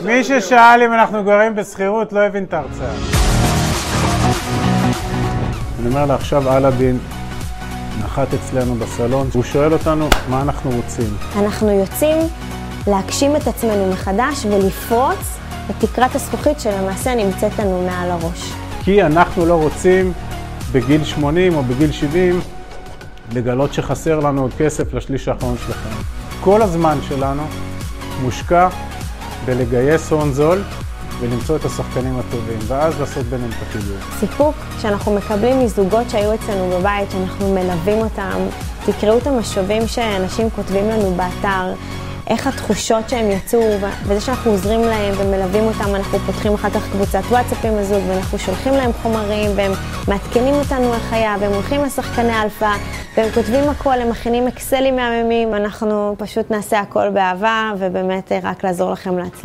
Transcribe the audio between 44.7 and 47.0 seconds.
להם ומלווים אותם, אנחנו פותחים אחר כך